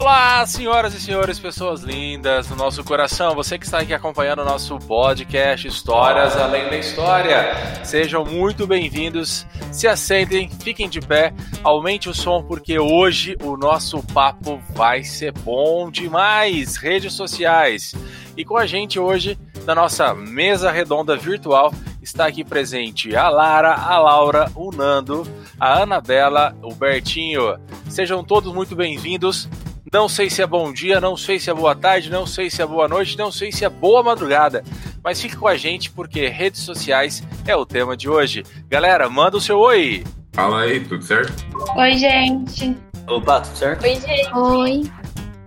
[0.00, 4.44] Olá, senhoras e senhores, pessoas lindas do nosso coração, você que está aqui acompanhando o
[4.44, 7.84] nosso podcast Histórias Além da História.
[7.84, 11.34] Sejam muito bem-vindos, se assentem, fiquem de pé,
[11.64, 16.76] aumente o som porque hoje o nosso papo vai ser bom demais.
[16.76, 17.92] Redes sociais.
[18.36, 19.36] E com a gente hoje,
[19.66, 25.26] na nossa mesa redonda virtual, está aqui presente a Lara, a Laura, o Nando,
[25.58, 27.58] a Anabela, o Bertinho.
[27.88, 29.48] Sejam todos muito bem-vindos.
[29.92, 32.60] Não sei se é bom dia, não sei se é boa tarde, não sei se
[32.60, 34.62] é boa noite, não sei se é boa madrugada.
[35.02, 38.42] Mas fique com a gente porque redes sociais é o tema de hoje.
[38.68, 40.04] Galera, manda o seu oi.
[40.32, 41.32] Fala aí, tudo certo?
[41.76, 42.76] Oi, gente.
[43.06, 43.82] Opa, tudo certo?
[43.82, 44.34] Oi, gente.
[44.34, 44.90] Oi.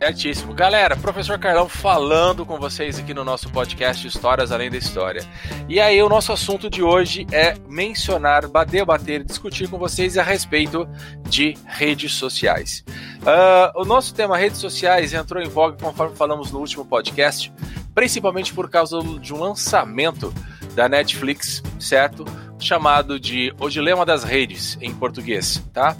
[0.01, 0.51] Certíssimo.
[0.55, 5.23] Galera, professor Carlão falando com vocês aqui no nosso podcast Histórias Além da História.
[5.69, 10.89] E aí, o nosso assunto de hoje é mencionar, debater, discutir com vocês a respeito
[11.29, 12.83] de redes sociais.
[13.19, 17.53] Uh, o nosso tema redes sociais entrou em voga conforme falamos no último podcast,
[17.93, 20.33] principalmente por causa de um lançamento
[20.73, 22.25] da Netflix, certo?
[22.57, 25.95] Chamado de O Dilema das Redes, em português, tá?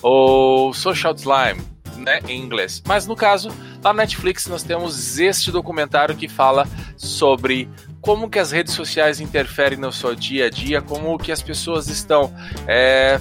[0.00, 2.82] Ou Social Slime né, em inglês.
[2.86, 3.48] Mas no caso,
[3.82, 7.68] lá na Netflix nós temos este documentário que fala sobre
[8.00, 11.88] como que as redes sociais interferem no seu dia a dia, como que as pessoas
[11.88, 12.34] estão
[12.68, 13.18] é,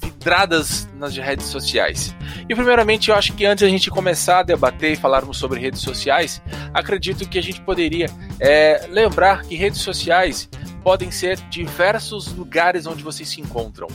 [0.00, 2.14] vidradas nas redes sociais.
[2.48, 5.80] E primeiramente, eu acho que antes a gente começar a debater e falarmos sobre redes
[5.80, 6.40] sociais,
[6.72, 8.06] acredito que a gente poderia
[8.38, 10.48] é, lembrar que redes sociais
[10.82, 13.88] podem ser diversos lugares onde vocês se encontram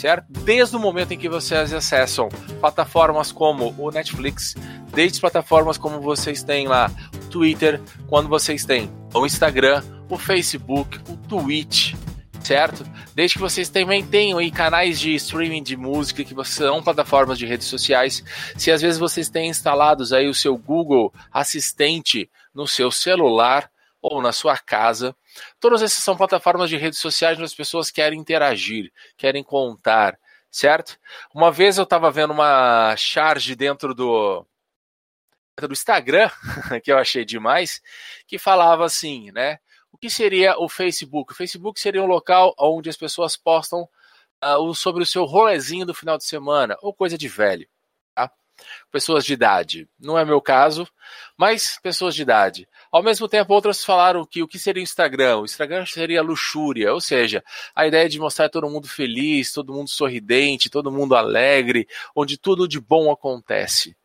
[0.00, 0.24] certo?
[0.28, 2.28] Desde o momento em que vocês acessam
[2.60, 4.54] plataformas como o Netflix,
[4.94, 10.98] desde plataformas como vocês têm lá o Twitter, quando vocês têm o Instagram, o Facebook,
[11.08, 11.94] o Twitch,
[12.42, 12.84] certo?
[13.14, 17.44] Desde que vocês também tenham aí canais de streaming de música que são plataformas de
[17.44, 18.24] redes sociais.
[18.56, 23.70] Se às vezes vocês têm instalados aí o seu Google Assistente no seu celular
[24.02, 25.14] ou na sua casa,
[25.58, 30.18] Todas essas são plataformas de redes sociais onde as pessoas querem interagir, querem contar,
[30.50, 30.98] certo?
[31.34, 34.46] Uma vez eu estava vendo uma charge dentro do
[35.60, 36.30] do Instagram,
[36.82, 37.82] que eu achei demais,
[38.26, 39.58] que falava assim, né?
[39.92, 41.32] O que seria o Facebook?
[41.32, 43.86] O Facebook seria um local onde as pessoas postam
[44.42, 47.68] uh, sobre o seu rolezinho do final de semana, ou coisa de velho
[48.90, 49.88] pessoas de idade.
[49.98, 50.86] Não é meu caso,
[51.36, 52.68] mas pessoas de idade.
[52.90, 55.38] Ao mesmo tempo, outras falaram que o que seria o Instagram?
[55.38, 57.42] O Instagram seria luxúria, ou seja,
[57.74, 62.66] a ideia de mostrar todo mundo feliz, todo mundo sorridente, todo mundo alegre, onde tudo
[62.66, 63.96] de bom acontece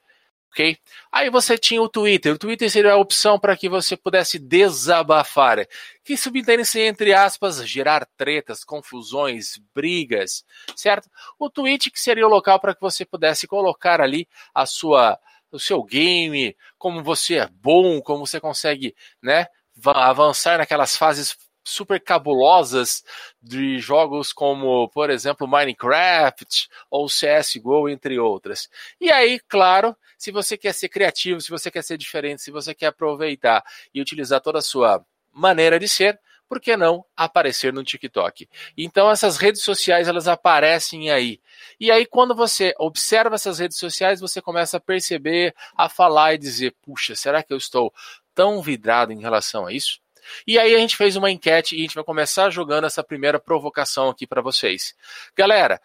[0.56, 0.78] ok?
[1.12, 2.34] Aí você tinha o Twitter.
[2.34, 5.68] O Twitter seria a opção para que você pudesse desabafar,
[6.02, 11.10] que subentende-se, entre aspas, gerar tretas, confusões, brigas, certo?
[11.38, 15.20] O Twitch que seria o local para que você pudesse colocar ali a sua
[15.52, 19.48] o seu game, como você é bom, como você consegue, né,
[19.86, 23.04] avançar naquelas fases super cabulosas
[23.42, 28.70] de jogos como, por exemplo, Minecraft ou CSGO, entre outras.
[29.02, 32.74] E aí, claro, se você quer ser criativo, se você quer ser diferente, se você
[32.74, 35.04] quer aproveitar e utilizar toda a sua
[35.34, 38.48] maneira de ser, por que não aparecer no TikTok?
[38.78, 41.40] Então essas redes sociais elas aparecem aí.
[41.80, 46.38] E aí quando você observa essas redes sociais, você começa a perceber, a falar e
[46.38, 47.92] dizer, puxa, será que eu estou
[48.34, 50.00] tão vidrado em relação a isso?
[50.46, 53.40] E aí a gente fez uma enquete e a gente vai começar jogando essa primeira
[53.40, 54.96] provocação aqui para vocês.
[55.36, 55.82] Galera,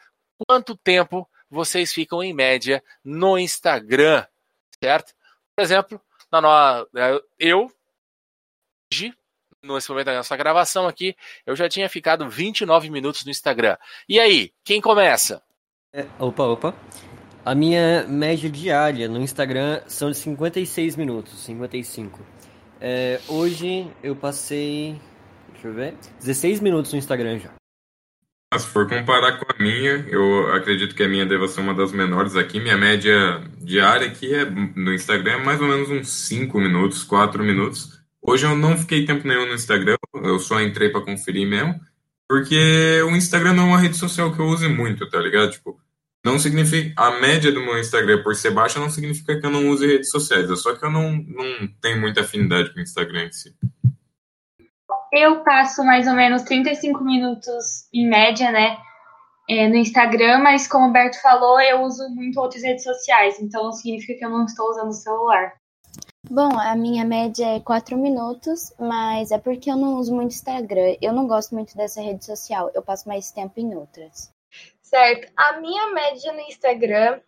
[0.47, 4.25] quanto tempo vocês ficam em média no Instagram,
[4.83, 5.15] certo?
[5.56, 6.99] Por exemplo, na no...
[6.99, 7.71] É, eu
[8.93, 9.15] hoje
[9.62, 11.15] nesse momento da nossa gravação aqui,
[11.45, 13.77] eu já tinha ficado 29 minutos no Instagram.
[14.09, 15.43] E aí, quem começa?
[15.93, 16.75] É, opa, opa.
[17.45, 22.21] A minha média diária no Instagram são de 56 minutos, 55.
[22.80, 24.98] É, hoje eu passei.
[25.52, 25.94] Deixa eu ver.
[26.18, 27.50] 16 minutos no Instagram já.
[28.58, 31.92] Se for comparar com a minha, eu acredito que a minha deva ser uma das
[31.92, 32.58] menores aqui.
[32.58, 37.44] Minha média diária aqui é, no Instagram é mais ou menos uns 5 minutos, 4
[37.44, 38.00] minutos.
[38.21, 41.80] Hoje eu não fiquei tempo nenhum no Instagram, eu só entrei para conferir mesmo,
[42.28, 45.53] porque o Instagram não é uma rede social que eu use muito, tá ligado?
[45.53, 45.80] Tipo,
[46.25, 46.93] não significa.
[46.97, 50.11] A média do meu Instagram por ser baixa não significa que eu não use redes
[50.11, 50.51] sociais.
[50.51, 53.55] É só que eu não, não tenho muita afinidade com o Instagram em si.
[55.13, 58.77] Eu passo mais ou menos 35 minutos em média, né?
[59.49, 63.72] É, no Instagram, mas como o Berto falou, eu uso muito outras redes sociais, então
[63.72, 65.55] significa que eu não estou usando o celular.
[66.31, 70.95] Bom, a minha média é 4 minutos, mas é porque eu não uso muito Instagram.
[71.03, 74.31] Eu não gosto muito dessa rede social, eu passo mais tempo em outras.
[74.91, 75.33] Certo.
[75.37, 77.21] A minha média no Instagram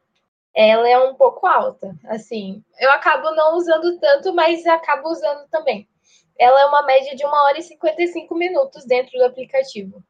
[0.52, 1.94] ela é um pouco alta.
[2.06, 5.88] Assim, eu acabo não usando tanto, mas acabo usando também.
[6.36, 10.02] Ela é uma média de 1 hora e 55 minutos dentro do aplicativo.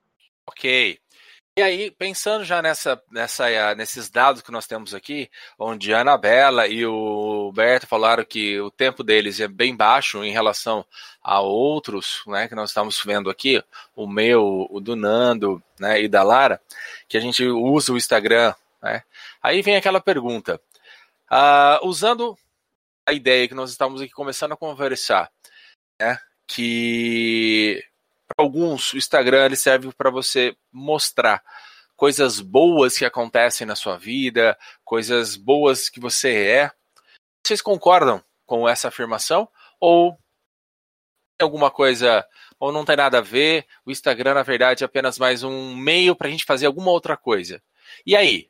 [0.47, 0.99] Ok.
[1.55, 6.01] E aí, pensando já nessa, nessa, eh, nesses dados que nós temos aqui, onde a
[6.01, 10.83] Anabela e o Berto falaram que o tempo deles é bem baixo em relação
[11.23, 13.63] a outros, né, que nós estamos vendo aqui,
[13.95, 16.59] o meu, o do Nando, né, e da Lara,
[17.07, 19.03] que a gente usa o Instagram, né.
[19.43, 20.59] Aí vem aquela pergunta,
[21.31, 22.35] uh, usando
[23.05, 25.31] a ideia que nós estamos aqui começando a conversar,
[26.01, 27.85] né, que
[28.37, 31.43] alguns, o Instagram ele serve para você mostrar
[31.97, 36.71] coisas boas que acontecem na sua vida, coisas boas que você é.
[37.45, 39.49] Vocês concordam com essa afirmação?
[39.81, 40.13] Ou
[41.39, 42.27] tem alguma coisa,
[42.59, 43.67] ou não tem nada a ver?
[43.87, 47.17] O Instagram, na verdade, é apenas mais um meio para a gente fazer alguma outra
[47.17, 47.63] coisa.
[48.07, 48.49] E aí?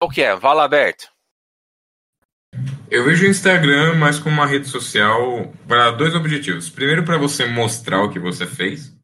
[0.00, 0.34] O que é?
[0.34, 1.08] Vala aberto.
[2.90, 6.70] Eu vejo o Instagram mais como uma rede social para dois objetivos.
[6.70, 8.95] Primeiro, para você mostrar o que você fez.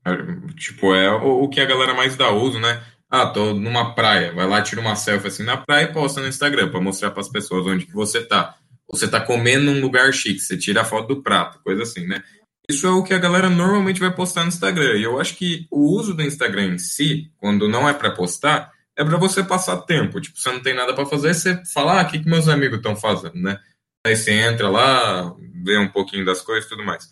[0.57, 2.83] Tipo, é o, o, que a galera mais dá uso, né?
[3.11, 4.33] Ah, tô numa praia.
[4.33, 7.21] Vai lá, tira uma selfie assim na praia e posta no Instagram para mostrar para
[7.21, 8.57] as pessoas onde que você tá.
[8.91, 12.23] Você tá comendo num lugar chique, você tira a foto do prato, coisa assim, né?
[12.69, 14.97] Isso é o que a galera normalmente vai postar no Instagram.
[14.97, 18.73] E eu acho que o uso do Instagram em si, quando não é para postar,
[18.97, 20.21] é para você passar tempo.
[20.21, 22.79] Tipo, você não tem nada para fazer, você fala, ah, o que, que meus amigos
[22.79, 23.59] estão fazendo, né?
[24.07, 25.35] Aí você entra lá,
[25.65, 27.09] vê um pouquinho das coisas e tudo mais.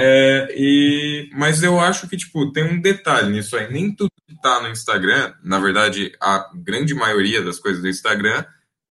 [0.00, 3.72] É, e, mas eu acho que, tipo, tem um detalhe nisso aí.
[3.72, 8.44] Nem tudo que tá no Instagram, na verdade, a grande maioria das coisas do Instagram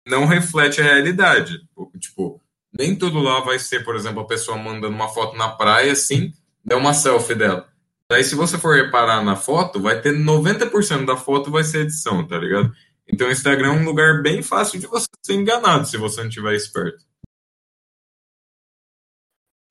[0.06, 1.62] não reflete a realidade.
[2.00, 2.42] Tipo,
[2.78, 6.34] nem tudo lá vai ser, por exemplo, a pessoa mandando uma foto na praia, assim,
[6.64, 7.68] dá uma selfie dela.
[8.10, 12.28] Daí, se você for reparar na foto, vai ter 90% da foto vai ser edição,
[12.28, 12.74] tá ligado?
[13.08, 16.30] Então, o Instagram é um lugar bem fácil de você ser enganado se você não
[16.30, 17.06] tiver esperto.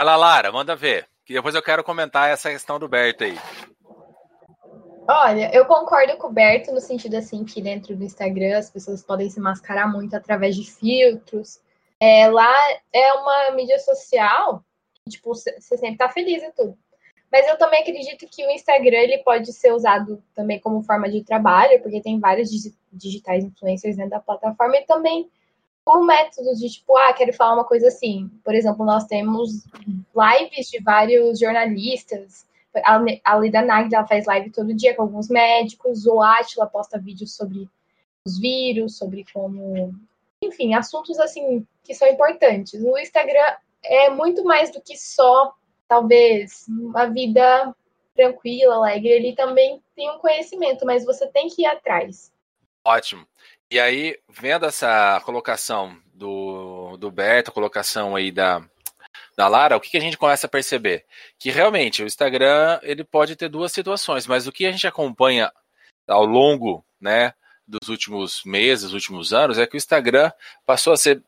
[0.00, 1.08] Fala, Lara, manda ver.
[1.28, 3.38] Que depois eu quero comentar essa questão do Berto aí.
[5.06, 9.04] Olha, eu concordo com o Berto no sentido assim que dentro do Instagram as pessoas
[9.04, 11.60] podem se mascarar muito através de filtros.
[12.00, 12.50] É, lá
[12.90, 14.64] é uma mídia social,
[15.06, 16.78] tipo, você sempre tá feliz e tudo.
[17.30, 21.22] Mas eu também acredito que o Instagram ele pode ser usado também como forma de
[21.22, 22.48] trabalho, porque tem vários
[22.90, 25.30] digitais influencers dentro da plataforma e também
[25.88, 28.30] como métodos de tipo, ah, quero falar uma coisa assim.
[28.44, 29.64] Por exemplo, nós temos
[30.14, 32.46] lives de vários jornalistas.
[33.24, 36.04] A Lida Nagda ela faz live todo dia com alguns médicos.
[36.04, 37.66] O Atila posta vídeos sobre
[38.22, 39.94] os vírus, sobre como.
[40.44, 42.74] Enfim, assuntos assim que são importantes.
[42.84, 45.54] O Instagram é muito mais do que só
[45.88, 47.74] talvez uma vida
[48.14, 52.30] tranquila, alegre, ele também tem um conhecimento, mas você tem que ir atrás.
[52.84, 53.26] Ótimo.
[53.70, 58.62] E aí, vendo essa colocação do, do Berto, a colocação aí da,
[59.36, 61.04] da Lara, o que, que a gente começa a perceber?
[61.38, 65.52] Que realmente o Instagram ele pode ter duas situações, mas o que a gente acompanha
[66.06, 67.34] ao longo né,
[67.66, 70.32] dos últimos meses, últimos anos, é que o Instagram
[70.64, 71.22] passou a ser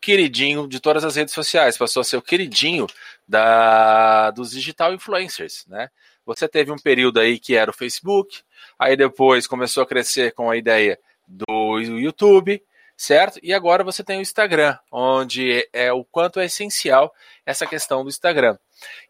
[0.00, 2.88] queridinho de todas as redes sociais, passou a ser o queridinho
[3.28, 5.88] da, dos digital influencers, né?
[6.24, 8.42] Você teve um período aí que era o Facebook,
[8.76, 12.62] aí depois começou a crescer com a ideia do YouTube,
[12.96, 13.38] certo?
[13.42, 17.12] E agora você tem o Instagram, onde é o quanto é essencial
[17.44, 18.58] essa questão do Instagram.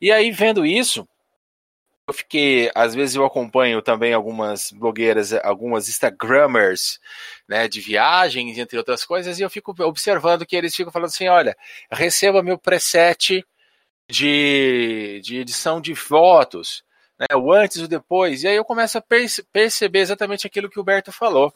[0.00, 1.06] E aí, vendo isso,
[2.08, 7.00] eu fiquei, às vezes eu acompanho também algumas blogueiras, algumas Instagrammers,
[7.48, 11.26] né, de viagens, entre outras coisas, e eu fico observando que eles ficam falando assim,
[11.26, 11.56] olha,
[11.90, 13.44] receba meu preset
[14.08, 16.84] de, de edição de fotos,
[17.18, 20.70] né, o antes e o depois, e aí eu começo a perce perceber exatamente aquilo
[20.70, 21.52] que o Berto falou,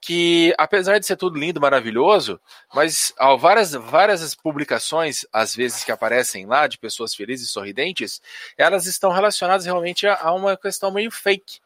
[0.00, 2.40] que apesar de ser tudo lindo, maravilhoso,
[2.72, 8.20] mas ó, várias, várias publicações, às vezes que aparecem lá, de pessoas felizes e sorridentes,
[8.56, 11.60] elas estão relacionadas realmente a, a uma questão meio fake.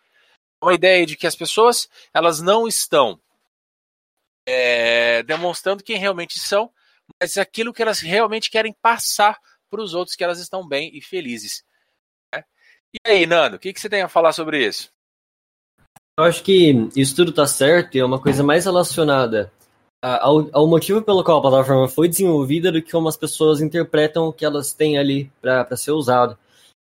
[0.63, 3.21] Uma ideia de que as pessoas elas não estão
[4.47, 6.71] é, demonstrando quem realmente são,
[7.21, 9.39] mas aquilo que elas realmente querem passar
[9.71, 11.65] para os outros que elas estão bem e felizes.
[12.35, 12.45] Né?
[12.95, 14.93] E aí, Nando, o que, que você tem a falar sobre isso?
[16.19, 19.51] Eu acho que isso tudo tá certo e é uma coisa mais relacionada
[20.03, 24.27] ao, ao, motivo pelo qual a plataforma foi desenvolvida do que como as pessoas interpretam
[24.27, 26.37] o que elas têm ali para ser usado.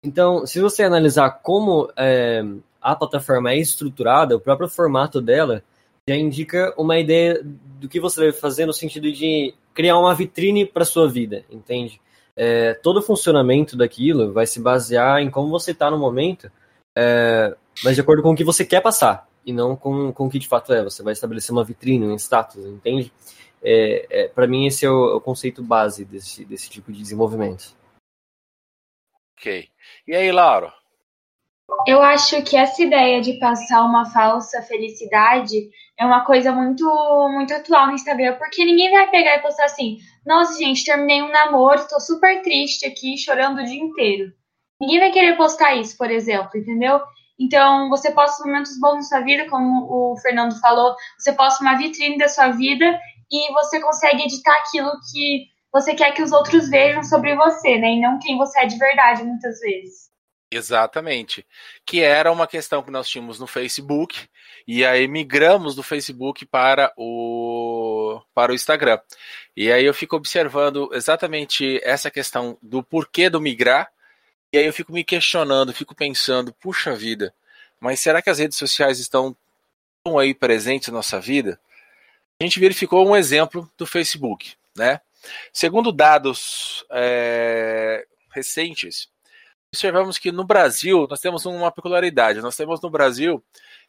[0.04, 2.44] Então, se você analisar como é,
[2.82, 5.62] a plataforma é estruturada, o próprio formato dela
[6.10, 10.66] já indica uma ideia do que você deve fazer no sentido de criar uma vitrine
[10.66, 12.02] para sua vida, entende?
[12.36, 16.50] É, todo o funcionamento daquilo vai se basear em como você está no momento
[16.98, 20.30] é, mas de acordo com o que você quer passar, e não com, com o
[20.30, 20.84] que de fato é.
[20.84, 23.12] Você vai estabelecer uma vitrine, um status, entende?
[23.62, 27.00] É, é para mim, esse é o, é o, conceito base desse, desse tipo de
[27.00, 27.76] desenvolvimento.
[29.38, 29.70] Ok.
[30.08, 30.74] E aí, Laura?
[31.88, 36.84] Eu acho que essa ideia de passar uma falsa felicidade é uma coisa muito
[37.32, 41.32] muito atual no Instagram, porque ninguém vai pegar e postar assim: "Nossa, gente, terminei um
[41.32, 44.34] namoro, tô super triste aqui, chorando o dia inteiro".
[44.82, 47.02] Ninguém vai querer postar isso, por exemplo, entendeu?
[47.40, 51.78] Então, você posta momentos bons na sua vida, como o Fernando falou, você posta uma
[51.78, 53.00] vitrine da sua vida
[53.32, 57.92] e você consegue editar aquilo que você quer que os outros vejam sobre você, né?
[57.94, 60.10] E não quem você é de verdade, muitas vezes.
[60.52, 61.46] Exatamente.
[61.86, 64.28] Que era uma questão que nós tínhamos no Facebook,
[64.68, 69.00] e aí migramos do Facebook para o, para o Instagram.
[69.56, 73.92] E aí eu fico observando exatamente essa questão do porquê do migrar,
[74.52, 77.34] e aí eu fico me questionando, fico pensando, puxa vida,
[77.80, 79.36] mas será que as redes sociais estão
[80.04, 81.60] tão aí presentes na nossa vida?
[82.42, 85.02] A gente verificou um exemplo do Facebook, né?
[85.52, 89.10] Segundo dados é, recentes,
[89.72, 92.42] observamos que no Brasil nós temos uma peculiaridade.
[92.42, 93.44] Nós temos no Brasil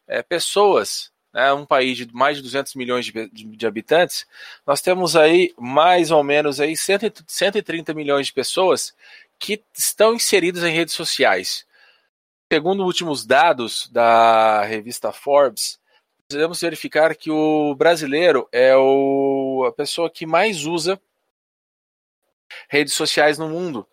[0.06, 4.26] é, pessoas, né, um país de mais de 200 milhões de, de, de, habitantes,
[4.66, 8.92] nós temos aí mais ou menos aí 130 milhões de pessoas
[9.40, 11.66] que estão inseridas em redes sociais.
[12.52, 15.80] Segundo últimos dados da revista Forbes,
[16.28, 21.00] podemos verificar que o brasileiro é o, a pessoa que mais usa
[22.68, 23.86] redes sociais no mundo.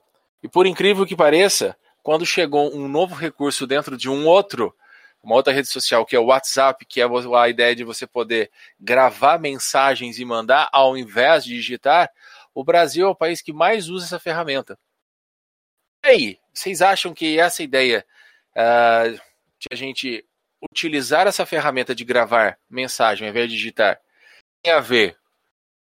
[0.44, 4.75] E por incrível que pareça, quando chegou um novo recurso dentro de um outro,
[5.24, 8.51] uma outra rede social, que é o WhatsApp, que é a ideia de você poder
[8.80, 12.10] gravar mensagens e mandar ao invés de digitar,
[12.54, 14.77] o Brasil é o país que mais usa essa ferramenta.
[16.06, 18.06] E aí, vocês acham que essa ideia
[18.51, 19.12] uh,
[19.60, 20.25] de a gente
[20.72, 24.01] utilizar essa ferramenta de gravar mensagem ao invés de digitar
[24.63, 25.16] tem a ver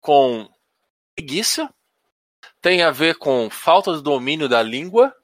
[0.01, 0.49] com
[1.17, 1.73] preguiça
[2.63, 5.15] tem a ver com falta de domínio da língua?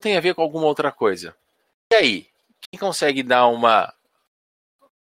[0.00, 1.36] Tem a ver com alguma outra coisa?
[1.92, 2.28] E aí?
[2.70, 3.92] Quem consegue dar uma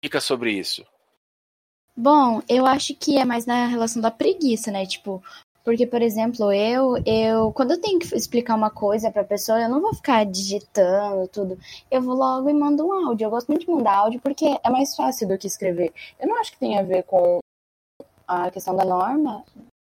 [0.02, 0.86] dica sobre isso?
[1.96, 4.86] Bom, eu acho que é mais na relação da preguiça, né?
[4.86, 5.24] Tipo,
[5.66, 9.68] porque, por exemplo, eu, eu, quando eu tenho que explicar uma coisa pra pessoa, eu
[9.68, 11.58] não vou ficar digitando tudo.
[11.90, 13.24] Eu vou logo e mando um áudio.
[13.24, 15.92] Eu gosto muito de mandar áudio porque é mais fácil do que escrever.
[16.20, 17.40] Eu não acho que tem a ver com
[18.28, 19.44] a questão da norma,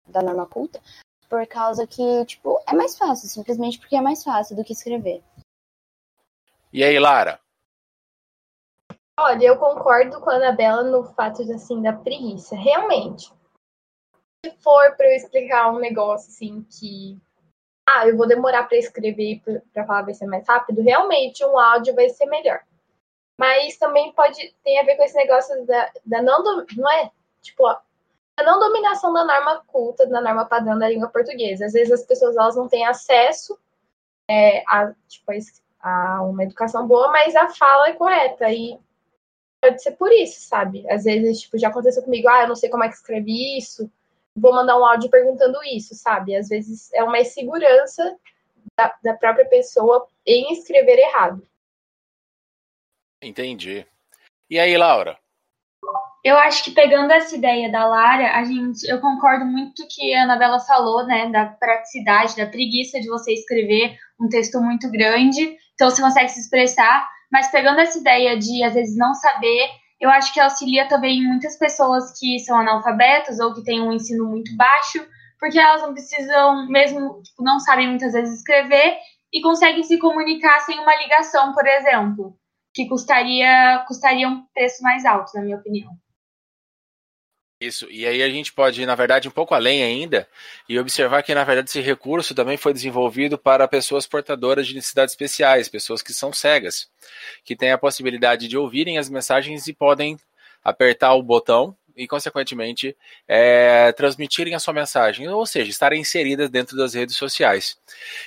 [0.08, 0.80] da norma culta,
[1.28, 5.24] por causa que, tipo, é mais fácil, simplesmente porque é mais fácil do que escrever.
[6.72, 7.40] E aí, Lara?
[9.20, 12.56] Olha, eu concordo com a Anabela no fato de, assim, da preguiça.
[12.56, 13.34] Realmente.
[14.62, 17.18] For para eu explicar um negócio, assim, que.
[17.88, 19.42] Ah, eu vou demorar para escrever
[19.74, 22.62] para falar vai ser mais rápido, realmente um áudio vai ser melhor.
[23.38, 26.44] Mas também pode ter a ver com esse negócio da, da não,
[26.78, 27.12] não é?
[27.42, 31.66] Tipo, a não dominação da norma culta, da norma padrão da língua portuguesa.
[31.66, 33.58] Às vezes as pessoas elas não têm acesso
[34.30, 35.32] é, a, tipo,
[35.82, 38.50] a uma educação boa, mas a fala é correta.
[38.52, 38.80] E
[39.62, 40.90] pode ser por isso, sabe?
[40.90, 43.90] Às vezes, tipo, já aconteceu comigo, ah, eu não sei como é que escrevi isso,
[44.36, 46.36] vou mandar um áudio perguntando isso, sabe?
[46.36, 48.18] Às vezes é uma insegurança
[48.78, 51.48] da, da própria pessoa em escrever errado.
[53.22, 53.86] Entendi.
[54.50, 55.18] E aí, Laura?
[56.24, 60.24] Eu acho que pegando essa ideia da Lara, a gente, eu concordo muito que a
[60.24, 65.90] Anabela falou, né, da praticidade, da preguiça de você escrever um texto muito grande, então
[65.90, 69.68] você consegue se expressar, mas pegando essa ideia de às vezes não saber,
[70.04, 74.26] eu acho que auxilia também muitas pessoas que são analfabetas ou que têm um ensino
[74.26, 75.00] muito baixo,
[75.40, 78.98] porque elas não precisam, mesmo tipo, não sabem muitas vezes escrever
[79.32, 82.38] e conseguem se comunicar sem uma ligação, por exemplo,
[82.74, 85.90] que custaria custaria um preço mais alto, na minha opinião.
[87.66, 90.28] Isso, e aí a gente pode ir, na verdade, um pouco além ainda
[90.68, 95.14] e observar que, na verdade, esse recurso também foi desenvolvido para pessoas portadoras de necessidades
[95.14, 96.90] especiais, pessoas que são cegas,
[97.46, 100.18] que têm a possibilidade de ouvirem as mensagens e podem
[100.62, 106.76] apertar o botão e, consequentemente, é, transmitirem a sua mensagem, ou seja, estarem inseridas dentro
[106.76, 107.78] das redes sociais.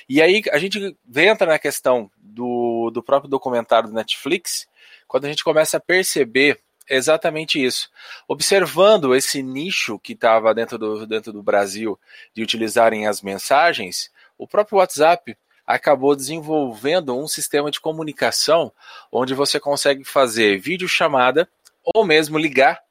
[0.09, 4.67] E aí a gente entra na questão do, do próprio documentário do Netflix,
[5.07, 7.89] quando a gente começa a perceber exatamente isso.
[8.27, 11.99] Observando esse nicho que estava dentro do, dentro do Brasil
[12.33, 18.71] de utilizarem as mensagens, o próprio WhatsApp acabou desenvolvendo um sistema de comunicação
[19.11, 21.49] onde você consegue fazer videochamada
[21.83, 22.81] ou mesmo ligar,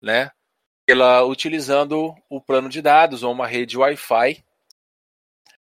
[0.00, 0.30] né,
[0.84, 4.44] pela, utilizando o plano de dados ou uma rede Wi-Fi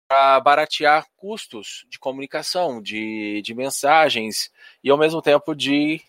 [0.08, 4.52] para baratear custos de comunicação, de, de mensagens
[4.84, 6.02] e ao mesmo tempo de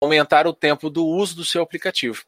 [0.00, 2.24] aumentar o tempo do uso do seu aplicativo.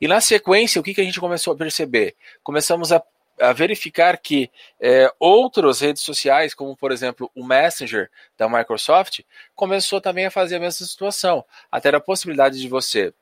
[0.00, 2.16] E na sequência, o que, que a gente começou a perceber?
[2.42, 3.02] Começamos a,
[3.40, 4.50] a verificar que
[4.80, 9.20] é, outras redes sociais, como por exemplo o Messenger da Microsoft,
[9.54, 11.44] começou também a fazer a mesma situação.
[11.70, 13.14] Até a possibilidade de você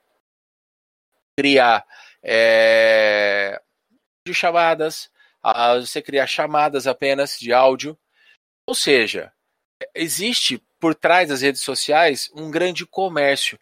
[1.38, 1.86] criar
[2.22, 3.60] é,
[4.26, 5.10] de chamadas,
[5.80, 7.98] você criar chamadas apenas de áudio.
[8.66, 9.32] Ou seja,
[9.94, 13.58] existe por trás das redes sociais um grande comércio.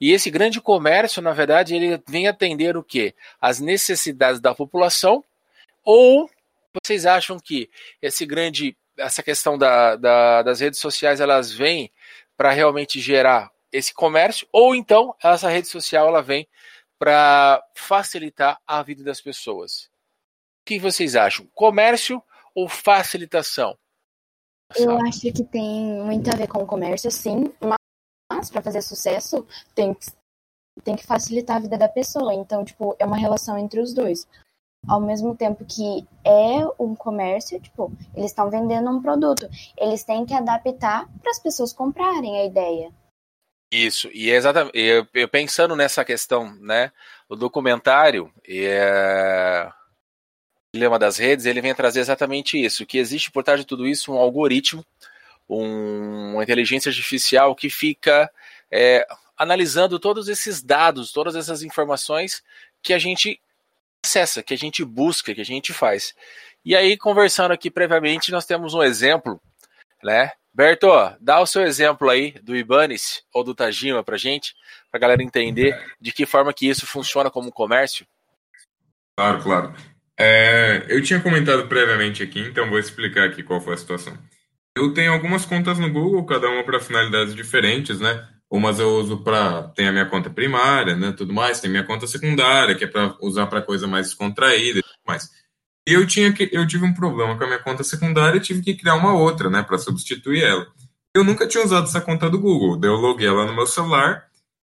[0.00, 3.14] E esse grande comércio, na verdade, ele vem atender o quê?
[3.40, 5.24] As necessidades da população?
[5.84, 6.30] Ou
[6.84, 7.68] vocês acham que
[8.00, 11.90] esse grande, essa questão da, da, das redes sociais, elas vêm
[12.36, 14.46] para realmente gerar esse comércio?
[14.52, 16.46] Ou então essa rede social ela vem
[16.98, 19.90] para facilitar a vida das pessoas?
[20.62, 21.48] O que vocês acham?
[21.54, 22.22] Comércio
[22.54, 23.76] ou facilitação?
[24.76, 27.50] Eu acho que tem muito a ver com o comércio, sim,
[28.50, 30.06] para fazer sucesso tem que,
[30.84, 32.32] tem que facilitar a vida da pessoa.
[32.34, 34.26] Então, tipo, é uma relação entre os dois.
[34.86, 39.48] Ao mesmo tempo que é um comércio, tipo, eles estão vendendo um produto.
[39.76, 42.92] Eles têm que adaptar para as pessoas comprarem a ideia.
[43.70, 44.78] Isso, e é exatamente.
[44.78, 46.90] Eu, eu, pensando nessa questão, né?
[47.28, 49.70] O documentário é,
[50.74, 54.12] Dilema das Redes, ele vem trazer exatamente isso, que existe por trás de tudo isso
[54.12, 54.84] um algoritmo,
[55.48, 58.30] um, uma inteligência artificial que fica
[58.70, 62.42] é, analisando todos esses dados, todas essas informações
[62.82, 63.40] que a gente
[64.04, 66.14] acessa, que a gente busca, que a gente faz.
[66.64, 69.40] E aí, conversando aqui previamente, nós temos um exemplo,
[70.02, 70.32] né?
[70.52, 70.88] Berto,
[71.20, 74.54] dá o seu exemplo aí do Ibanez ou do Tajima pra gente,
[74.90, 78.06] pra galera entender de que forma que isso funciona como comércio.
[79.16, 79.74] Claro, claro.
[80.18, 84.18] É, eu tinha comentado previamente aqui, então vou explicar aqui qual foi a situação.
[84.78, 88.28] Eu tenho algumas contas no Google, cada uma para finalidades diferentes, né?
[88.48, 89.64] Umas eu uso para.
[89.74, 91.12] Tem a minha conta primária, né?
[91.12, 91.60] Tudo mais.
[91.60, 95.30] Tem minha conta secundária, que é para usar para coisa mais descontraída e tudo mais.
[95.86, 98.62] E eu, tinha que, eu tive um problema com a minha conta secundária e tive
[98.62, 99.62] que criar uma outra, né?
[99.62, 100.66] Para substituir ela.
[101.14, 102.78] Eu nunca tinha usado essa conta do Google.
[102.82, 104.28] Eu loguei ela no meu celular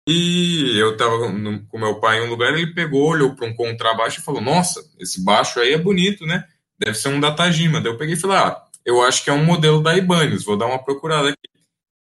[0.09, 1.18] e eu tava
[1.68, 4.81] com meu pai em um lugar, ele pegou, olhou para um contrabaixo e falou: Nossa,
[4.99, 6.44] esse baixo aí é bonito, né?
[6.79, 7.79] Deve ser um da Tajima.
[7.79, 10.57] Daí eu peguei e falei: Ah, eu acho que é um modelo da Ibanez, vou
[10.57, 11.37] dar uma procurada aqui.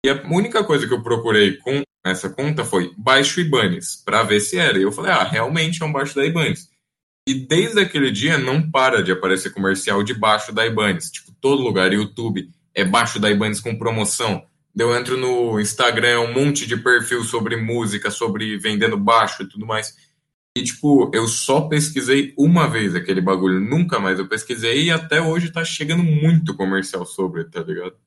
[0.05, 4.41] E a única coisa que eu procurei com essa conta foi baixo Ibanez, para ver
[4.41, 4.77] se era.
[4.77, 6.69] E eu falei: Ah, realmente é um baixo da Ibanez.
[7.29, 11.11] E desde aquele dia não para de aparecer comercial de baixo da Ibanez.
[11.11, 14.45] Tipo, todo lugar, YouTube é baixo da Ibanez com promoção
[14.77, 19.65] eu entro no Instagram, um monte de perfil sobre música, sobre vendendo baixo e tudo
[19.65, 19.95] mais.
[20.57, 25.21] E, tipo, eu só pesquisei uma vez aquele bagulho, nunca mais eu pesquisei e até
[25.21, 27.99] hoje tá chegando muito comercial sobre, tá ligado?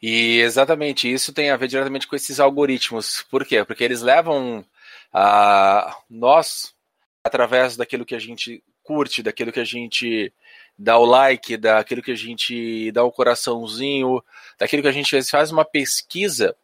[0.00, 3.22] E exatamente isso tem a ver diretamente com esses algoritmos.
[3.30, 3.64] Por quê?
[3.64, 4.64] Porque eles levam
[5.12, 6.74] a nós
[7.22, 10.32] através daquilo que a gente curte, daquilo que a gente
[10.78, 14.22] dá o like, daquilo que a gente dá o coraçãozinho,
[14.58, 16.56] daquilo que a gente faz uma pesquisa,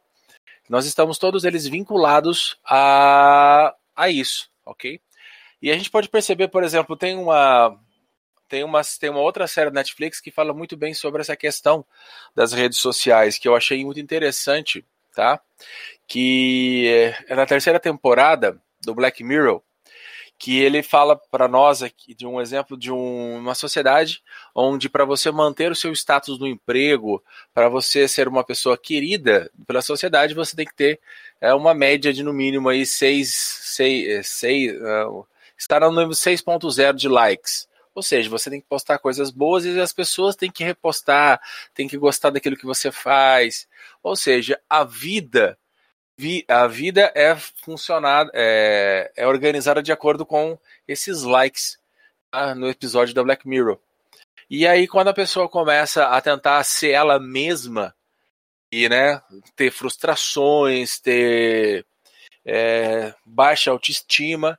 [0.69, 5.01] nós estamos todos eles vinculados a, a isso, ok?
[5.61, 7.79] E a gente pode perceber, por exemplo, tem uma
[8.49, 11.87] tem uma, tem uma outra série da Netflix que fala muito bem sobre essa questão
[12.35, 15.41] das redes sociais, que eu achei muito interessante, tá?
[16.07, 19.63] Que é na terceira temporada do Black Mirror,
[20.43, 24.21] que ele fala para nós aqui de um exemplo de um, uma sociedade
[24.53, 27.23] onde para você manter o seu status no emprego,
[27.55, 31.01] para você ser uma pessoa querida pela sociedade, você tem que ter
[31.41, 35.25] é, uma média de no mínimo aí 6, 6, 6 uh,
[35.57, 37.69] estar no número 6.0 de likes.
[37.95, 41.41] Ou seja, você tem que postar coisas boas e as pessoas têm que repostar,
[41.73, 43.69] têm que gostar daquilo que você faz.
[44.03, 45.57] Ou seja, a vida
[46.49, 51.79] a vida é funcionada, é, é organizada de acordo com esses likes
[52.31, 52.55] tá?
[52.55, 53.79] no episódio da Black Mirror.
[54.51, 57.95] E aí, quando a pessoa começa a tentar ser ela mesma
[58.71, 59.21] e né,
[59.57, 61.87] ter frustrações, ter
[62.45, 64.59] é, baixa autoestima,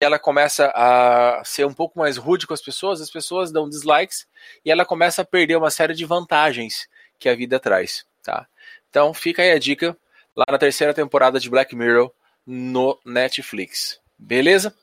[0.00, 4.26] ela começa a ser um pouco mais rude com as pessoas, as pessoas dão dislikes
[4.64, 8.04] e ela começa a perder uma série de vantagens que a vida traz.
[8.22, 8.46] Tá?
[8.90, 9.96] Então, fica aí a dica
[10.36, 12.12] lá na terceira temporada de Black Mirror
[12.46, 14.00] no Netflix.
[14.18, 14.74] Beleza?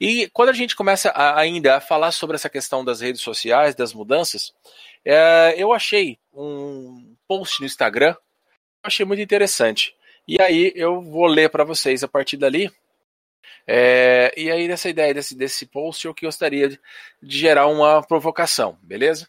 [0.00, 3.74] E quando a gente começa a, ainda a falar sobre essa questão das redes sociais,
[3.74, 4.54] das mudanças,
[5.04, 8.16] é, eu achei um post no Instagram, eu
[8.84, 9.94] achei muito interessante.
[10.26, 12.70] E aí eu vou ler para vocês a partir dali.
[13.66, 16.80] É, e aí, nessa ideia desse, desse post, eu gostaria de,
[17.22, 19.28] de gerar uma provocação, beleza?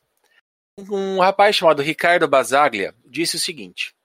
[0.78, 3.96] Um rapaz chamado Ricardo Basaglia disse o seguinte: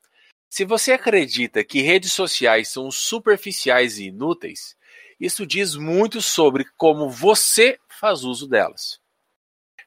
[0.53, 4.77] Se você acredita que redes sociais são superficiais e inúteis,
[5.19, 9.01] isso diz muito sobre como você faz uso delas.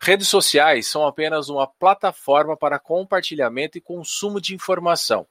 [0.02, 5.28] Redes sociais são apenas uma plataforma para compartilhamento e consumo de informação.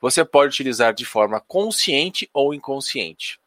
[0.00, 3.38] Você pode utilizar de forma consciente ou inconsciente.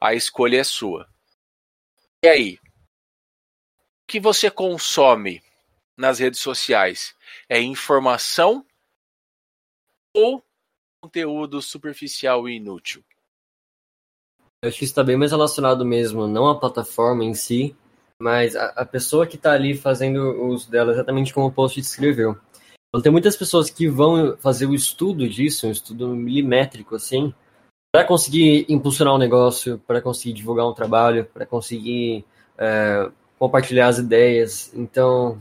[0.00, 1.08] A escolha é sua.
[2.22, 2.60] E aí?
[2.62, 5.42] O que você consome
[5.96, 7.12] nas redes sociais?
[7.48, 8.64] É informação
[10.18, 10.42] ou
[11.00, 13.04] conteúdo superficial e inútil?
[14.62, 17.76] Eu acho que isso está bem mais relacionado mesmo, não à plataforma em si,
[18.20, 22.36] mas a, a pessoa que está ali fazendo uso dela, exatamente como o post descreveu.
[22.88, 27.32] Então, tem muitas pessoas que vão fazer o estudo disso, um estudo milimétrico, assim,
[27.92, 32.24] para conseguir impulsionar um negócio, para conseguir divulgar um trabalho, para conseguir
[32.56, 34.74] é, compartilhar as ideias.
[34.74, 35.38] Então,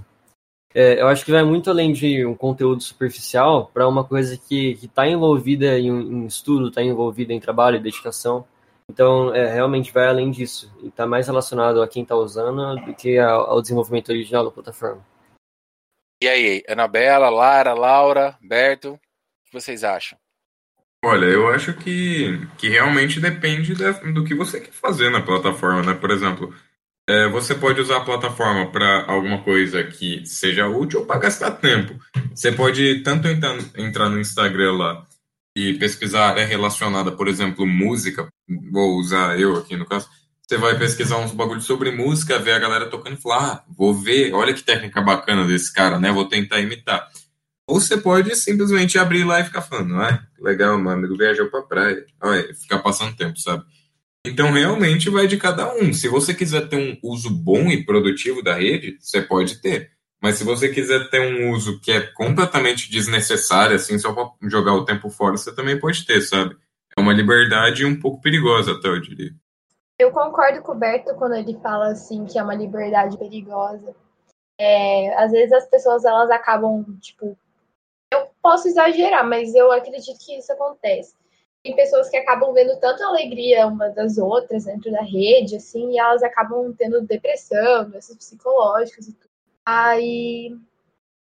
[0.73, 4.77] é, eu acho que vai muito além de um conteúdo superficial para uma coisa que
[4.84, 8.45] está envolvida em, em estudo, está envolvida em trabalho e dedicação.
[8.89, 10.71] Então, é, realmente vai além disso.
[10.82, 14.51] E está mais relacionado a quem está usando do que ao, ao, desenvolvimento original da
[14.51, 15.06] plataforma.
[16.21, 18.99] E aí, Anabela, Lara, Laura, Berto, o
[19.45, 20.17] que vocês acham?
[21.06, 23.73] Olha, eu acho que, que realmente depende
[24.13, 25.93] do que você quer fazer na plataforma, né?
[25.93, 26.53] Por exemplo,
[27.08, 31.52] é, você pode usar a plataforma para alguma coisa que seja útil ou para gastar
[31.52, 31.98] tempo.
[32.36, 35.06] Você pode tanto entrar, entrar no Instagram lá
[35.56, 38.28] e pesquisar área relacionada, por exemplo, música,
[38.72, 40.08] vou usar eu aqui no caso,
[40.48, 43.93] você vai pesquisar uns bagulhos sobre música, ver a galera tocando e falar, ah, vou
[43.93, 46.12] ver, olha que técnica bacana desse cara, né?
[46.12, 47.08] Vou tentar imitar.
[47.67, 51.63] Ou você pode simplesmente abrir lá e ficar falando, ah, legal, meu amigo viajou pra
[51.63, 53.65] praia, olha, ficar passando tempo, sabe?
[54.28, 55.94] Então, realmente vai de cada um.
[55.94, 59.92] Se você quiser ter um uso bom e produtivo da rede, você pode ter.
[60.22, 64.74] Mas se você quiser ter um uso que é completamente desnecessário, assim, só para jogar
[64.74, 66.58] o tempo fora, você também pode ter, sabe?
[66.98, 69.32] É uma liberdade um pouco perigosa, até eu diria.
[70.00, 73.96] Eu concordo com o Berto quando ele fala, assim, que é uma liberdade perigosa.
[74.60, 77.38] É, às vezes as pessoas, elas acabam, tipo...
[78.12, 81.13] Eu posso exagerar, mas eu acredito que isso acontece
[81.63, 86.00] tem pessoas que acabam vendo tanta alegria uma das outras dentro da rede, assim, e
[86.00, 89.30] elas acabam tendo depressão, doenças psicológicas e tudo.
[89.65, 90.56] Aí,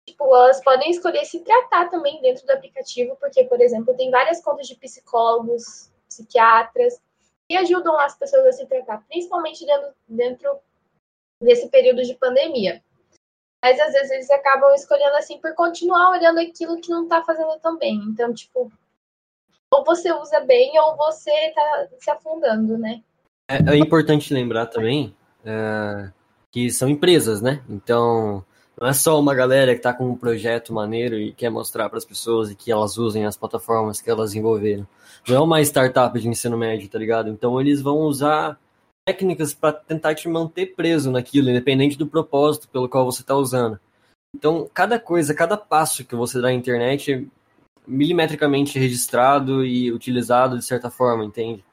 [0.06, 4.42] tipo, elas podem escolher se tratar também dentro do aplicativo, porque, por exemplo, tem várias
[4.42, 7.00] contas de psicólogos, psiquiatras,
[7.48, 10.60] que ajudam as pessoas a se tratar, principalmente dentro, dentro
[11.42, 12.82] desse período de pandemia.
[13.62, 17.58] Mas às vezes eles acabam escolhendo assim por continuar olhando aquilo que não tá fazendo
[17.60, 17.96] tão bem.
[18.08, 18.72] Então, tipo,
[19.72, 23.02] ou você usa bem ou você está se afundando, né?
[23.48, 26.10] É, é importante lembrar também é,
[26.50, 27.62] que são empresas, né?
[27.68, 28.44] Então,
[28.80, 31.98] não é só uma galera que está com um projeto maneiro e quer mostrar para
[31.98, 34.86] as pessoas e que elas usem as plataformas que elas desenvolveram.
[35.28, 37.28] Não é uma startup de ensino médio, tá ligado?
[37.28, 38.58] Então, eles vão usar
[39.06, 43.78] técnicas para tentar te manter preso naquilo, independente do propósito pelo qual você está usando.
[44.34, 47.28] Então, cada coisa, cada passo que você dá na internet
[47.86, 51.64] milimetricamente registrado e utilizado de certa forma, entende?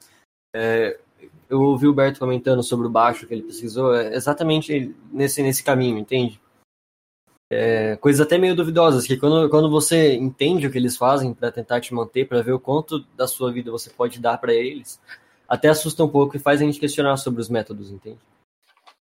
[0.55, 0.99] É,
[1.49, 5.63] eu ouvi o Berto comentando sobre o baixo que ele pesquisou, é exatamente nesse, nesse
[5.63, 6.39] caminho, entende?
[7.49, 11.51] É, coisas até meio duvidosas, que quando, quando você entende o que eles fazem para
[11.51, 14.99] tentar te manter, para ver o quanto da sua vida você pode dar para eles,
[15.47, 18.19] até assusta um pouco e faz a gente questionar sobre os métodos, entende?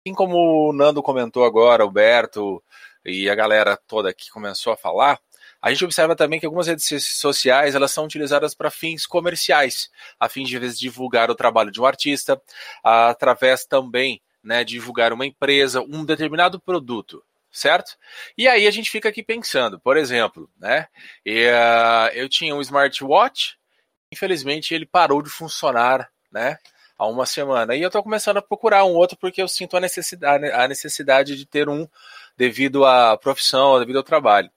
[0.06, 2.62] Assim como o Nando comentou agora, o Berto
[3.06, 5.20] e a galera toda que começou a falar,
[5.68, 10.30] a gente observa também que algumas redes sociais elas são utilizadas para fins comerciais, a
[10.30, 12.42] fim de divulgar o trabalho de um artista,
[12.82, 17.98] através também né, de divulgar uma empresa, um determinado produto certo?
[18.38, 20.88] E aí a gente fica aqui pensando, por exemplo, né?
[21.26, 23.58] E, uh, eu tinha um smartwatch,
[24.12, 26.60] infelizmente ele parou de funcionar, né?
[26.98, 27.76] Há uma semana.
[27.76, 31.36] E eu estou começando a procurar um outro porque eu sinto a necessidade, a necessidade
[31.36, 31.88] de ter um
[32.38, 34.52] devido à profissão, devido ao trabalho.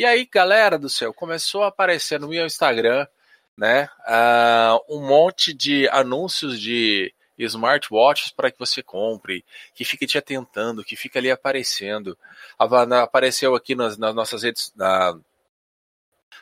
[0.00, 3.06] E aí, galera do céu, começou a aparecer no meu Instagram,
[3.54, 10.16] né, uh, um monte de anúncios de smartwatches para que você compre, que fica te
[10.16, 12.16] atentando, que fica ali aparecendo.
[12.58, 15.20] Apareceu aqui nas, nas nossas redes, na,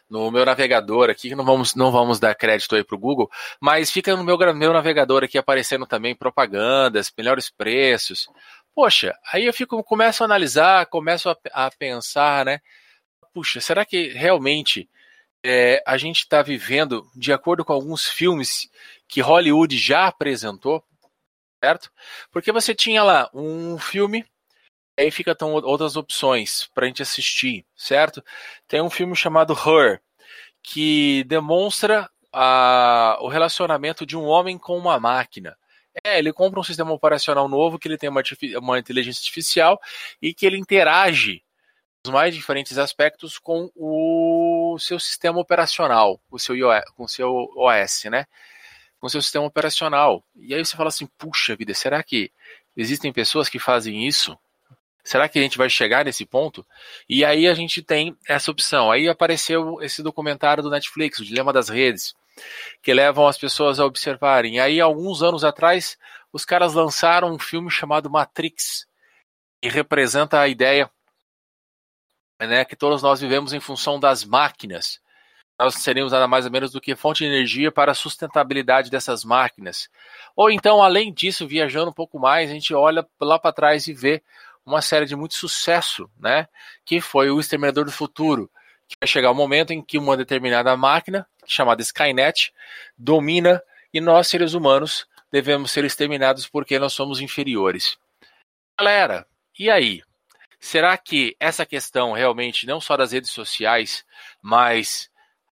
[0.08, 3.90] no meu navegador aqui, não vamos, não vamos dar crédito aí para o Google, mas
[3.90, 8.28] fica no meu, meu navegador aqui aparecendo também propagandas, melhores preços.
[8.72, 12.60] Poxa, aí eu fico, começo a analisar, começo a, a pensar, né?
[13.38, 14.88] Puxa, será que realmente
[15.44, 18.68] é, a gente está vivendo de acordo com alguns filmes
[19.06, 20.82] que Hollywood já apresentou,
[21.62, 21.88] certo?
[22.32, 24.26] Porque você tinha lá um filme,
[24.98, 28.24] aí fica tão outras opções para a gente assistir, certo?
[28.66, 30.02] Tem um filme chamado Her,
[30.60, 35.56] que demonstra a, o relacionamento de um homem com uma máquina.
[36.04, 38.22] É, ele compra um sistema operacional novo que ele tem uma,
[38.60, 39.80] uma inteligência artificial
[40.20, 41.44] e que ele interage
[42.08, 48.04] mais diferentes aspectos com o seu sistema operacional, o seu iOS, com o seu OS,
[48.04, 48.26] né?
[49.00, 50.24] Com o seu sistema operacional.
[50.36, 52.30] E aí você fala assim, puxa vida, será que
[52.76, 54.38] existem pessoas que fazem isso?
[55.04, 56.66] Será que a gente vai chegar nesse ponto?
[57.08, 58.90] E aí a gente tem essa opção.
[58.90, 62.14] Aí apareceu esse documentário do Netflix, o Dilema das Redes,
[62.82, 64.56] que levam as pessoas a observarem.
[64.56, 65.96] E aí, alguns anos atrás,
[66.32, 68.86] os caras lançaram um filme chamado Matrix,
[69.62, 70.90] que representa a ideia
[72.46, 75.00] né, que todos nós vivemos em função das máquinas.
[75.58, 79.24] Nós seríamos nada mais ou menos do que fonte de energia para a sustentabilidade dessas
[79.24, 79.88] máquinas.
[80.36, 83.92] Ou então, além disso, viajando um pouco mais, a gente olha lá para trás e
[83.92, 84.22] vê
[84.64, 86.46] uma série de muito sucesso, né?
[86.84, 88.48] Que foi o Exterminador do Futuro,
[88.86, 92.52] que vai chegar o um momento em que uma determinada máquina, chamada Skynet,
[92.96, 93.60] domina
[93.92, 97.98] e nós, seres humanos, devemos ser exterminados porque nós somos inferiores.
[98.78, 99.26] Galera,
[99.58, 100.02] e aí?
[100.60, 104.04] Será que essa questão realmente, não só das redes sociais,
[104.42, 105.10] mas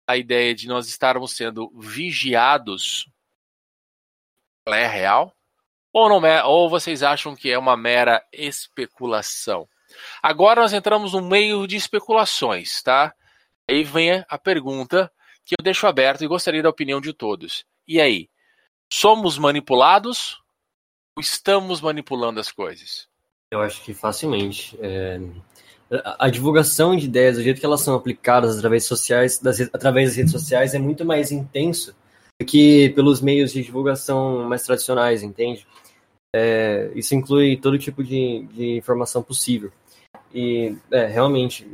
[0.06, 3.10] a ideia de nós estarmos sendo vigiados,
[4.66, 5.36] ela é real?
[5.94, 9.68] Ou, não é, ou vocês acham que é uma mera especulação?
[10.22, 13.14] Agora nós entramos no meio de especulações, tá?
[13.70, 15.12] Aí vem a pergunta
[15.44, 17.66] que eu deixo aberto e gostaria da opinião de todos.
[17.88, 18.30] E aí?
[18.92, 20.42] Somos manipulados
[21.16, 23.11] ou estamos manipulando as coisas?
[23.52, 24.78] Eu acho que facilmente.
[24.82, 25.20] É...
[26.18, 30.16] A divulgação de ideias, do jeito que elas são aplicadas através, sociais, das, através das
[30.16, 31.94] redes sociais, é muito mais intenso
[32.40, 35.68] do que pelos meios de divulgação mais tradicionais, entende?
[36.34, 39.70] É, isso inclui todo tipo de, de informação possível.
[40.34, 41.68] E, é, realmente,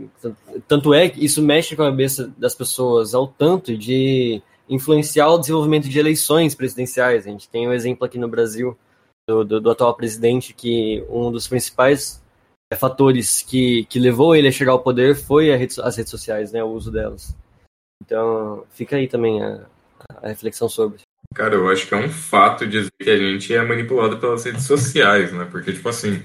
[0.67, 5.37] tanto é que isso mexe com a cabeça das pessoas ao tanto de influenciar o
[5.37, 7.27] desenvolvimento de eleições presidenciais.
[7.27, 8.75] A gente tem um exemplo aqui no Brasil
[9.27, 12.23] do, do, do atual presidente que um dos principais
[12.71, 16.51] é, fatores que, que levou ele a chegar ao poder foi rede, as redes sociais,
[16.51, 17.35] né, o uso delas.
[18.03, 19.65] Então, fica aí também a,
[20.21, 21.01] a reflexão sobre.
[21.35, 24.63] Cara, eu acho que é um fato dizer que a gente é manipulado pelas redes
[24.63, 25.45] sociais, né?
[25.45, 26.23] Porque, tipo assim,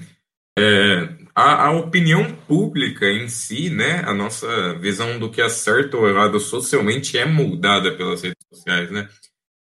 [0.57, 4.01] é, a, a, opinião pública em si, né?
[4.05, 8.91] A nossa visão do que é certo ou errado socialmente é moldada pelas redes sociais,
[8.91, 9.09] né?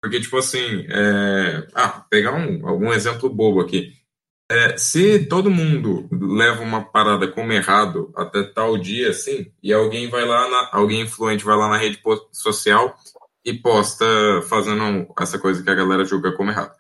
[0.06, 3.92] Porque, tipo assim, é, ah, pegar um, algum exemplo bobo aqui.
[4.48, 10.08] É, se todo mundo leva uma parada como errado até tal dia, assim, e alguém
[10.08, 12.00] vai lá, na, alguém influente vai lá na rede
[12.32, 12.96] social
[13.44, 14.06] e posta
[14.48, 16.76] fazendo essa coisa que a galera julga como errado,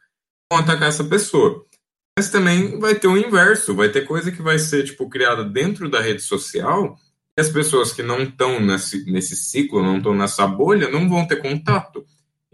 [0.53, 1.65] vão atacar essa pessoa.
[2.15, 5.89] Mas também vai ter o inverso, vai ter coisa que vai ser tipo criada dentro
[5.89, 6.95] da rede social
[7.35, 11.25] e as pessoas que não estão nesse, nesse ciclo, não estão nessa bolha, não vão
[11.25, 12.05] ter contato.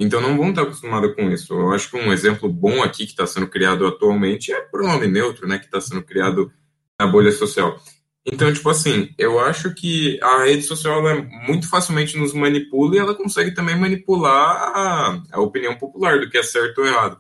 [0.02, 1.54] Então não vão estar acostumados com isso.
[1.54, 5.48] Eu acho que um exemplo bom aqui que está sendo criado atualmente é pronome neutro,
[5.48, 5.60] né?
[5.60, 6.52] Que está sendo criado
[7.00, 7.80] na bolha social.
[8.26, 13.00] Então, tipo assim, eu acho que a rede social é muito facilmente nos manipula e
[13.00, 17.20] ela consegue também manipular a, a opinião popular do que é certo ou errado.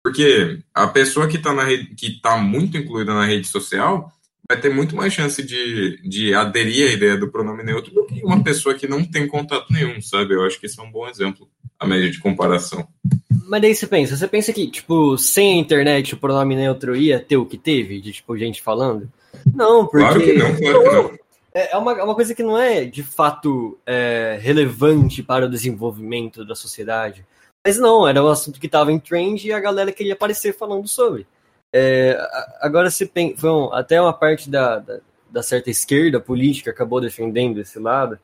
[0.00, 1.52] Porque a pessoa que está
[2.22, 4.12] tá muito incluída na rede social
[4.48, 8.24] vai ter muito mais chance de, de aderir à ideia do pronome neutro do que
[8.24, 10.34] uma pessoa que não tem contato nenhum, sabe?
[10.34, 11.48] Eu acho que isso é um bom exemplo,
[11.80, 12.86] a média de comparação.
[13.48, 17.18] Mas daí você pensa, você pensa que, tipo, sem a internet o pronome neutro ia
[17.18, 19.10] ter o que teve, de, tipo, gente falando?
[19.52, 19.98] Não, porque...
[20.06, 21.20] Claro que não, claro que não.
[21.52, 25.50] É, é uma, é uma coisa que não é, de fato, é, relevante para o
[25.50, 27.26] desenvolvimento da sociedade.
[27.64, 30.86] Mas não, era um assunto que estava em trend e a galera queria aparecer falando
[30.86, 31.26] sobre.
[31.72, 32.16] É,
[32.60, 33.10] agora se
[33.44, 34.98] um, até uma parte da, da,
[35.30, 38.18] da, certa esquerda política acabou defendendo esse lado.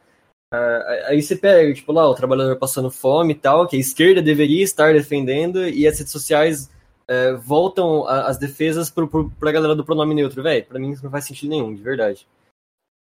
[0.54, 4.22] Uh, aí você pega, tipo, lá, o trabalhador passando fome e tal, que a esquerda
[4.22, 6.70] deveria estar defendendo, e as redes sociais
[7.10, 10.64] uh, voltam a, as defesas pro, pro, pra galera do pronome neutro, velho.
[10.64, 12.28] Pra mim isso não faz sentido nenhum, de verdade.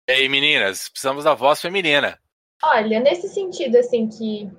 [0.08, 2.18] Ei, meninas, precisamos da voz feminina.
[2.62, 4.50] Olha, nesse sentido, assim, que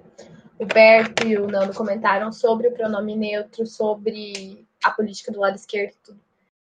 [0.60, 5.56] o Berto e o Nando comentaram sobre o pronome neutro, sobre a política do lado
[5.56, 6.20] esquerdo e tudo.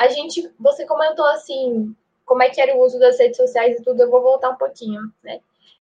[0.01, 3.83] A gente, você comentou assim, como é que era o uso das redes sociais e
[3.83, 5.41] tudo, eu vou voltar um pouquinho, né?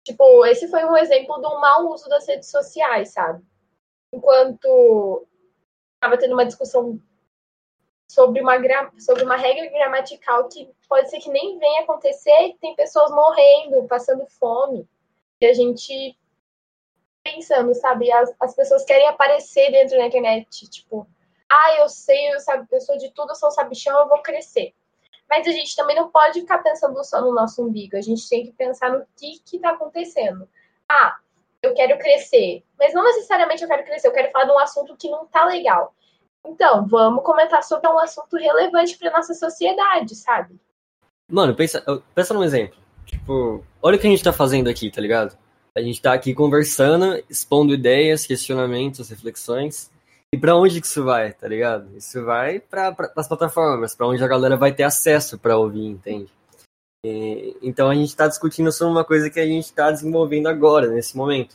[0.04, 3.42] Tipo, esse foi um exemplo do mau uso das redes sociais, sabe?
[4.12, 5.26] Enquanto
[5.94, 7.00] estava tendo uma discussão
[8.06, 8.54] sobre uma,
[8.98, 14.26] sobre uma regra gramatical que pode ser que nem venha acontecer, tem pessoas morrendo, passando
[14.26, 14.86] fome,
[15.40, 16.16] e a gente
[17.24, 18.12] pensando, sabe?
[18.12, 21.08] As, as pessoas querem aparecer dentro da internet, tipo,
[21.48, 22.40] ah, eu sei, eu
[22.80, 24.74] sou de tudo, eu sou sabichão, eu vou crescer.
[25.28, 28.44] Mas a gente também não pode ficar pensando só no nosso umbigo, a gente tem
[28.44, 30.48] que pensar no que está acontecendo.
[30.88, 31.16] Ah,
[31.62, 34.96] eu quero crescer, mas não necessariamente eu quero crescer, eu quero falar de um assunto
[34.96, 35.94] que não tá legal.
[36.46, 40.60] Então, vamos comentar sobre um assunto relevante para nossa sociedade, sabe?
[41.30, 41.82] Mano, pensa,
[42.14, 42.78] pensa num exemplo.
[43.06, 45.38] Tipo, olha o que a gente tá fazendo aqui, tá ligado?
[45.74, 49.90] A gente tá aqui conversando, expondo ideias, questionamentos, reflexões.
[50.34, 51.96] E para onde que isso vai, tá ligado?
[51.96, 56.28] Isso vai para as plataformas, para onde a galera vai ter acesso para ouvir, entende?
[57.06, 60.88] E, então a gente está discutindo sobre uma coisa que a gente está desenvolvendo agora,
[60.88, 61.54] nesse momento.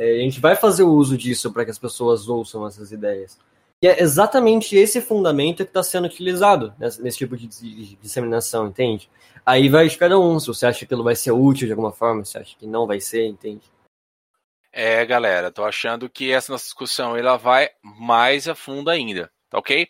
[0.00, 3.38] É, a gente vai fazer o uso disso para que as pessoas ouçam essas ideias.
[3.82, 8.68] E é exatamente esse fundamento que está sendo utilizado nesse, nesse tipo de, de, disseminação,
[8.68, 9.10] entende?
[9.44, 11.92] Aí vai de cada um, se você acha que aquilo vai ser útil de alguma
[11.92, 13.70] forma, se acha que não vai ser, entende?
[14.80, 19.58] É, galera, tô achando que essa nossa discussão ela vai mais a fundo ainda, tá
[19.58, 19.88] ok?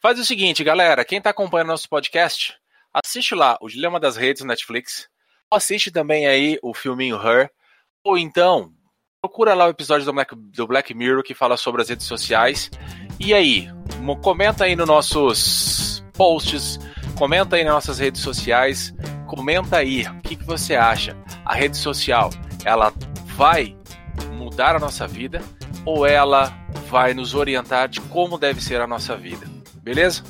[0.00, 2.56] Faz o seguinte, galera, quem está acompanhando nosso podcast,
[2.94, 5.06] assiste lá o Dilema das Redes no Netflix,
[5.50, 7.50] assiste também aí o filminho Her,
[8.02, 8.72] ou então
[9.20, 12.70] procura lá o episódio do Black, do Black Mirror que fala sobre as redes sociais
[13.20, 13.68] e aí,
[14.22, 16.78] comenta aí nos nossos posts,
[17.18, 18.94] comenta aí nas nossas redes sociais,
[19.26, 21.14] comenta aí o que, que você acha.
[21.44, 22.30] A rede social,
[22.64, 22.90] ela
[23.36, 23.75] vai
[24.46, 25.42] mudar a nossa vida
[25.84, 26.56] ou ela
[26.88, 29.44] vai nos orientar de como deve ser a nossa vida?
[29.82, 30.22] Beleza?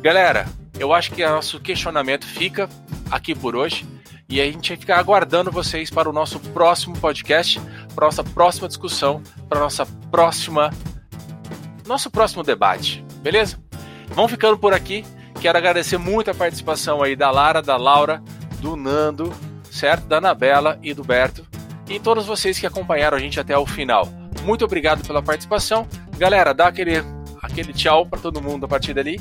[0.00, 0.46] Galera,
[0.78, 2.68] eu acho que nosso questionamento fica
[3.10, 3.84] aqui por hoje.
[4.28, 7.60] E a gente vai ficar aguardando vocês para o nosso próximo podcast,
[7.94, 10.70] para nossa próxima discussão, para nossa próxima
[11.86, 13.56] nosso próximo debate, beleza?
[14.08, 15.04] Vamos ficando por aqui.
[15.40, 18.20] Quero agradecer muito a participação aí da Lara, da Laura,
[18.60, 19.32] do Nando,
[19.70, 20.06] certo?
[20.06, 21.55] Da Anabela e do Berto.
[21.88, 24.08] E todos vocês que acompanharam a gente até o final.
[24.42, 25.86] Muito obrigado pela participação.
[26.18, 27.02] Galera, dá aquele,
[27.42, 29.20] aquele tchau para todo mundo a partir dali.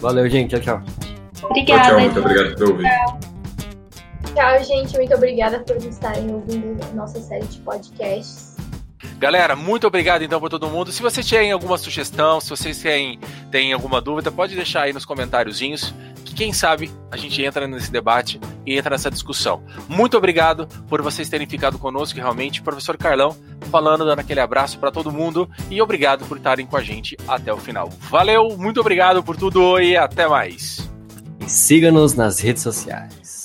[0.00, 0.58] Valeu, gente.
[0.58, 1.06] Tchau, tchau.
[1.42, 1.82] Obrigada.
[1.82, 2.00] Tchau, tchau.
[2.00, 2.88] Muito obrigado por ouvir.
[4.34, 4.96] Tchau, gente.
[4.96, 8.56] Muito obrigada por estarem ouvindo nossa série de podcasts.
[9.18, 10.92] Galera, muito obrigado então por todo mundo.
[10.92, 13.18] Se vocês têm alguma sugestão, se vocês têm,
[13.50, 15.94] têm alguma dúvida, pode deixar aí nos comentáriozinhos.
[16.36, 19.62] Que quem sabe a gente entra nesse debate e entra nessa discussão.
[19.88, 22.60] Muito obrigado por vocês terem ficado conosco, realmente.
[22.60, 23.34] Professor Carlão
[23.70, 25.48] falando, dando aquele abraço para todo mundo.
[25.70, 27.88] E obrigado por estarem com a gente até o final.
[28.10, 30.86] Valeu, muito obrigado por tudo e até mais.
[31.40, 33.35] E siga-nos nas redes sociais.